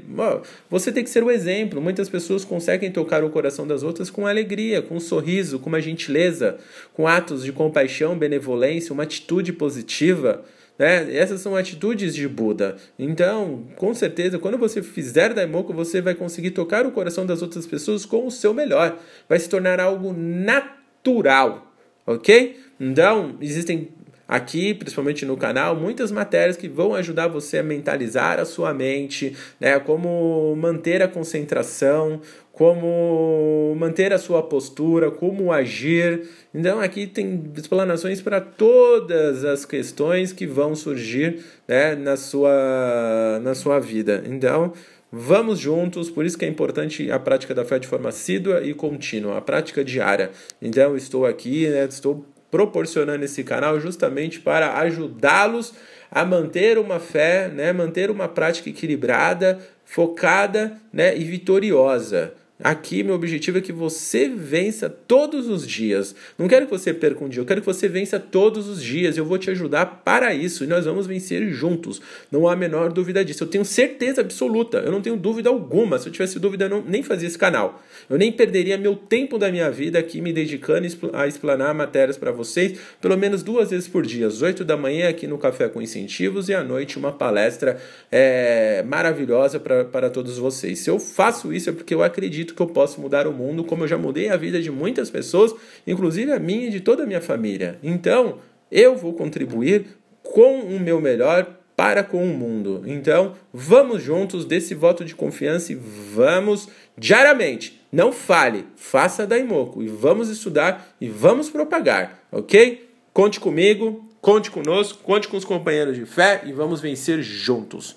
Você 0.68 0.90
tem 0.90 1.04
que 1.04 1.10
ser 1.10 1.22
o 1.22 1.30
exemplo. 1.30 1.80
Muitas 1.80 2.08
pessoas 2.08 2.44
conseguem 2.44 2.90
tocar 2.90 3.22
o 3.22 3.30
coração 3.30 3.64
das 3.64 3.84
outras 3.84 4.10
com 4.10 4.26
alegria, 4.26 4.82
com 4.82 4.96
um 4.96 5.00
sorriso, 5.00 5.60
com 5.60 5.68
uma 5.68 5.80
gentileza, 5.80 6.58
com 6.92 7.06
atos 7.06 7.44
de 7.44 7.52
compaixão, 7.52 8.18
benevolência 8.18 8.39
benevolência, 8.40 8.92
uma 8.92 9.02
atitude 9.02 9.52
positiva. 9.52 10.42
Né? 10.78 11.14
Essas 11.14 11.42
são 11.42 11.54
atitudes 11.54 12.14
de 12.14 12.26
Buda. 12.26 12.76
Então, 12.98 13.66
com 13.76 13.92
certeza, 13.92 14.38
quando 14.38 14.56
você 14.56 14.82
fizer 14.82 15.34
Daimoku, 15.34 15.74
você 15.74 16.00
vai 16.00 16.14
conseguir 16.14 16.52
tocar 16.52 16.86
o 16.86 16.90
coração 16.90 17.26
das 17.26 17.42
outras 17.42 17.66
pessoas 17.66 18.06
com 18.06 18.26
o 18.26 18.30
seu 18.30 18.54
melhor. 18.54 18.98
Vai 19.28 19.38
se 19.38 19.48
tornar 19.48 19.78
algo 19.78 20.14
natural, 20.14 21.70
ok? 22.06 22.58
Então, 22.80 23.36
existem 23.42 23.90
aqui, 24.26 24.72
principalmente 24.72 25.26
no 25.26 25.36
canal, 25.36 25.74
muitas 25.74 26.12
matérias 26.12 26.56
que 26.56 26.68
vão 26.68 26.94
ajudar 26.94 27.26
você 27.26 27.58
a 27.58 27.62
mentalizar 27.64 28.38
a 28.38 28.44
sua 28.44 28.72
mente, 28.72 29.36
né? 29.58 29.78
Como 29.80 30.54
manter 30.56 31.02
a 31.02 31.08
concentração, 31.08 32.22
como 32.60 33.74
manter 33.78 34.12
a 34.12 34.18
sua 34.18 34.42
postura, 34.42 35.10
como 35.10 35.50
agir. 35.50 36.28
Então 36.52 36.78
aqui 36.78 37.06
tem 37.06 37.42
explanações 37.56 38.20
para 38.20 38.38
todas 38.38 39.46
as 39.46 39.64
questões 39.64 40.30
que 40.30 40.46
vão 40.46 40.74
surgir 40.74 41.42
né, 41.66 41.94
na, 41.94 42.18
sua, 42.18 43.40
na 43.42 43.54
sua 43.54 43.78
vida. 43.78 44.22
Então 44.26 44.74
vamos 45.10 45.58
juntos, 45.58 46.10
por 46.10 46.26
isso 46.26 46.36
que 46.36 46.44
é 46.44 46.48
importante 46.48 47.10
a 47.10 47.18
prática 47.18 47.54
da 47.54 47.64
fé 47.64 47.78
de 47.78 47.88
forma 47.88 48.10
assídua 48.10 48.62
e 48.62 48.74
contínua, 48.74 49.38
a 49.38 49.40
prática 49.40 49.82
diária. 49.82 50.30
Então 50.60 50.94
estou 50.94 51.24
aqui, 51.24 51.66
né, 51.66 51.86
estou 51.86 52.26
proporcionando 52.50 53.24
esse 53.24 53.42
canal 53.42 53.80
justamente 53.80 54.38
para 54.38 54.78
ajudá-los 54.80 55.72
a 56.10 56.26
manter 56.26 56.76
uma 56.76 57.00
fé, 57.00 57.48
né, 57.48 57.72
manter 57.72 58.10
uma 58.10 58.28
prática 58.28 58.68
equilibrada, 58.68 59.58
focada 59.82 60.76
né, 60.92 61.16
e 61.16 61.24
vitoriosa. 61.24 62.34
Aqui, 62.62 63.02
meu 63.02 63.14
objetivo 63.14 63.58
é 63.58 63.60
que 63.60 63.72
você 63.72 64.28
vença 64.28 64.90
todos 64.90 65.48
os 65.48 65.66
dias. 65.66 66.14
Não 66.38 66.46
quero 66.46 66.66
que 66.66 66.70
você 66.70 66.92
perca 66.92 67.24
um 67.24 67.28
dia, 67.28 67.40
eu 67.40 67.46
quero 67.46 67.60
que 67.60 67.66
você 67.66 67.88
vença 67.88 68.20
todos 68.20 68.68
os 68.68 68.82
dias. 68.82 69.16
Eu 69.16 69.24
vou 69.24 69.38
te 69.38 69.50
ajudar 69.50 69.86
para 70.04 70.34
isso 70.34 70.64
e 70.64 70.66
nós 70.66 70.84
vamos 70.84 71.06
vencer 71.06 71.48
juntos. 71.50 72.02
Não 72.30 72.46
há 72.46 72.52
a 72.52 72.56
menor 72.56 72.92
dúvida 72.92 73.24
disso. 73.24 73.44
Eu 73.44 73.48
tenho 73.48 73.64
certeza 73.64 74.20
absoluta, 74.20 74.78
eu 74.78 74.92
não 74.92 75.00
tenho 75.00 75.16
dúvida 75.16 75.48
alguma. 75.48 75.98
Se 75.98 76.08
eu 76.08 76.12
tivesse 76.12 76.38
dúvida, 76.38 76.66
eu 76.66 76.68
não, 76.68 76.82
nem 76.82 77.02
fazia 77.02 77.26
esse 77.26 77.38
canal. 77.38 77.82
Eu 78.08 78.18
nem 78.18 78.30
perderia 78.30 78.76
meu 78.76 78.94
tempo 78.94 79.38
da 79.38 79.50
minha 79.50 79.70
vida 79.70 79.98
aqui 79.98 80.20
me 80.20 80.32
dedicando 80.32 80.86
a 81.14 81.26
explanar 81.26 81.74
matérias 81.74 82.18
para 82.18 82.30
vocês, 82.30 82.78
pelo 83.00 83.16
menos 83.16 83.42
duas 83.42 83.70
vezes 83.70 83.88
por 83.88 84.04
dia, 84.04 84.26
às 84.26 84.42
8 84.42 84.64
da 84.64 84.76
manhã 84.76 85.08
aqui 85.08 85.26
no 85.26 85.38
Café 85.38 85.68
com 85.68 85.80
Incentivos 85.80 86.48
e 86.48 86.54
à 86.54 86.62
noite 86.62 86.98
uma 86.98 87.12
palestra 87.12 87.80
é, 88.12 88.82
maravilhosa 88.86 89.58
para 89.58 90.10
todos 90.10 90.36
vocês. 90.36 90.80
Se 90.80 90.90
eu 90.90 90.98
faço 90.98 91.52
isso 91.52 91.70
é 91.70 91.72
porque 91.72 91.94
eu 91.94 92.02
acredito 92.02 92.49
acredito 92.50 92.54
que 92.54 92.62
eu 92.62 92.66
posso 92.66 93.00
mudar 93.00 93.26
o 93.26 93.32
mundo, 93.32 93.64
como 93.64 93.84
eu 93.84 93.88
já 93.88 93.96
mudei 93.96 94.28
a 94.28 94.36
vida 94.36 94.60
de 94.60 94.70
muitas 94.70 95.10
pessoas, 95.10 95.54
inclusive 95.86 96.32
a 96.32 96.38
minha 96.38 96.66
e 96.66 96.70
de 96.70 96.80
toda 96.80 97.04
a 97.04 97.06
minha 97.06 97.20
família. 97.20 97.78
Então, 97.82 98.38
eu 98.70 98.96
vou 98.96 99.12
contribuir 99.12 99.86
com 100.22 100.60
o 100.60 100.78
meu 100.78 101.00
melhor 101.00 101.56
para 101.76 102.04
com 102.04 102.22
o 102.22 102.34
mundo. 102.34 102.82
Então, 102.86 103.34
vamos 103.52 104.02
juntos 104.02 104.44
desse 104.44 104.74
voto 104.74 105.04
de 105.04 105.14
confiança 105.14 105.72
e 105.72 105.74
vamos 105.74 106.68
diariamente. 106.96 107.80
Não 107.90 108.12
fale, 108.12 108.66
faça 108.76 109.26
Daimoku 109.26 109.82
e 109.82 109.88
vamos 109.88 110.28
estudar 110.28 110.94
e 111.00 111.08
vamos 111.08 111.48
propagar, 111.48 112.22
ok? 112.30 112.88
Conte 113.12 113.40
comigo, 113.40 114.08
conte 114.20 114.50
conosco, 114.50 115.02
conte 115.02 115.26
com 115.26 115.36
os 115.36 115.44
companheiros 115.44 115.96
de 115.96 116.04
fé 116.04 116.42
e 116.44 116.52
vamos 116.52 116.80
vencer 116.80 117.22
juntos. 117.22 117.96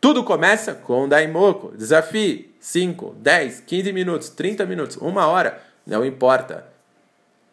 Tudo 0.00 0.22
começa 0.22 0.72
com 0.72 1.08
Daimoku. 1.08 1.76
Desafio 1.76 2.44
5, 2.66 3.14
10, 3.20 3.60
15 3.60 3.92
minutos, 3.92 4.28
30 4.28 4.66
minutos, 4.66 4.96
uma 4.96 5.28
hora, 5.28 5.62
não 5.86 6.04
importa. 6.04 6.66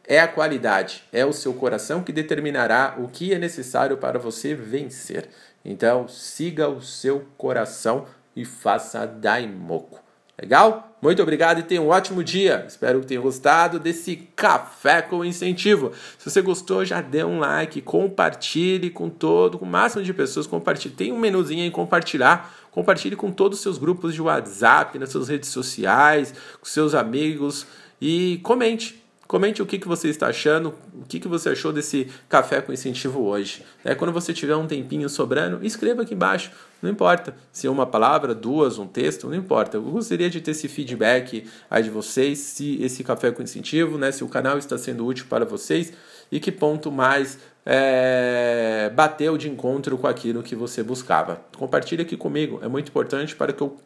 É 0.08 0.20
a 0.20 0.28
qualidade, 0.28 1.04
é 1.14 1.24
o 1.24 1.32
seu 1.32 1.54
coração 1.54 2.02
que 2.02 2.12
determinará 2.12 2.96
o 2.98 3.08
que 3.08 3.32
é 3.32 3.38
necessário 3.38 3.96
para 3.98 4.18
você 4.18 4.56
vencer. 4.56 5.30
Então, 5.64 6.08
siga 6.08 6.68
o 6.68 6.82
seu 6.82 7.28
coração 7.38 8.08
e 8.36 8.44
faça 8.44 9.06
Daimoku. 9.06 10.03
Legal? 10.42 10.98
Muito 11.02 11.22
obrigado 11.22 11.60
e 11.60 11.64
tenha 11.64 11.82
um 11.82 11.90
ótimo 11.90 12.24
dia. 12.24 12.66
Espero 12.68 13.02
que 13.02 13.08
tenha 13.08 13.20
gostado 13.20 13.78
desse 13.78 14.16
café 14.36 15.02
com 15.02 15.24
incentivo. 15.24 15.92
Se 16.18 16.30
você 16.30 16.42
gostou, 16.42 16.84
já 16.84 17.02
dê 17.02 17.24
um 17.24 17.40
like, 17.40 17.82
compartilhe 17.82 18.90
com 18.90 19.10
todo, 19.10 19.60
com 19.60 19.66
o 19.66 19.68
máximo 19.68 20.02
de 20.02 20.14
pessoas, 20.14 20.48
compartilhe. 20.48 20.96
Tem 20.96 21.12
um 21.12 21.20
menuzinho 21.20 21.66
em 21.66 21.70
compartilhar. 21.70 22.52
Compartilhe 22.72 23.16
com 23.16 23.32
todos 23.32 23.60
os 23.60 23.64
seus 23.64 23.78
grupos 23.78 24.16
de 24.16 24.22
WhatsApp, 24.22 24.98
nas 24.98 25.10
suas 25.10 25.28
redes 25.28 25.50
sociais, 25.50 26.34
com 26.60 26.66
seus 26.66 26.96
amigos 26.96 27.68
e 28.02 28.40
comente. 28.42 29.03
Comente 29.28 29.62
o 29.62 29.66
que, 29.66 29.80
que 29.80 29.88
você 29.88 30.10
está 30.10 30.28
achando, 30.28 30.74
o 30.94 31.06
que, 31.08 31.20
que 31.20 31.28
você 31.28 31.50
achou 31.50 31.72
desse 31.72 32.08
café 32.28 32.62
com 32.62 32.74
incentivo 32.74 33.22
hoje. 33.22 33.64
É, 33.84 33.96
quando 33.96 34.12
você 34.12 34.34
tiver 34.34 34.56
um 34.56 34.68
tempinho 34.68 35.08
sobrando, 35.10 35.66
escreva 35.66 36.02
aqui 36.02 36.14
embaixo. 36.14 36.52
Não 36.82 36.90
importa 36.90 37.34
se 37.52 37.66
é 37.66 37.70
uma 37.70 37.86
palavra, 37.86 38.36
duas, 38.36 38.78
um 38.78 38.86
texto, 38.86 39.28
não 39.28 39.36
importa. 39.36 39.78
Eu 39.78 39.82
gostaria 39.84 40.30
de 40.30 40.42
ter 40.42 40.52
esse 40.52 40.68
feedback 40.68 41.50
aí 41.72 41.82
de 41.82 41.90
vocês, 41.90 42.38
se 42.40 42.82
esse 42.84 43.04
café 43.04 43.32
com 43.32 43.42
incentivo, 43.42 43.98
né, 43.98 44.12
se 44.12 44.24
o 44.24 44.28
canal 44.28 44.58
está 44.58 44.78
sendo 44.78 45.06
útil 45.06 45.26
para 45.30 45.46
vocês 45.46 45.94
e 46.30 46.40
que 46.40 46.52
ponto 46.52 46.92
mais 46.92 47.40
é, 47.66 48.92
bateu 48.94 49.38
de 49.38 49.50
encontro 49.50 49.98
com 49.98 50.08
aquilo 50.08 50.44
que 50.44 50.56
você 50.56 50.84
buscava. 50.84 51.42
Compartilhe 51.58 52.02
aqui 52.02 52.18
comigo, 52.18 52.60
é 52.62 52.68
muito 52.68 52.90
importante 52.90 53.36
para 53.36 53.54
que 53.54 53.62
eu 53.62 53.78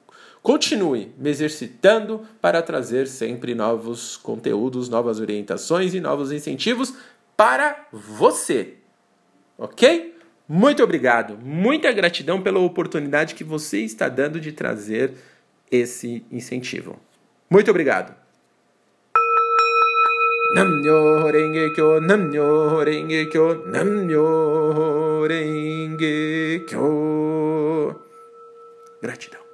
Continue 0.48 1.14
me 1.18 1.30
exercitando 1.30 2.26
para 2.40 2.62
trazer 2.62 3.08
sempre 3.08 3.54
novos 3.54 4.16
conteúdos, 4.16 4.88
novas 4.88 5.20
orientações 5.20 5.94
e 5.94 6.00
novos 6.00 6.32
incentivos 6.32 6.94
para 7.36 7.88
você. 7.92 8.76
Ok? 9.58 10.16
Muito 10.48 10.82
obrigado, 10.82 11.38
muita 11.44 11.92
gratidão 11.92 12.42
pela 12.42 12.60
oportunidade 12.60 13.36
que 13.36 13.44
você 13.44 13.80
está 13.80 14.08
dando 14.08 14.40
de 14.40 14.54
trazer 14.54 15.16
esse 15.70 16.26
incentivo. 16.32 16.98
Muito 17.50 17.70
obrigado. 17.70 18.27
Namyo 20.56 21.28
Renge 21.32 21.74
Kyo, 21.76 22.00
Namyo 22.00 22.84
Renge 22.86 23.30
Kyo, 23.32 23.64
Namyo 23.68 25.28
Renge 25.28 26.66
Kyo. 26.66 27.96
Gratidão. 29.02 29.47